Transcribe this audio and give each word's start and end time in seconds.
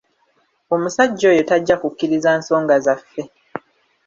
Omusajja 0.73 1.25
oyo 1.31 1.43
tajja 1.49 1.75
kukkiriza 1.81 2.29
nsonga 2.39 2.75
zaffe. 2.85 3.21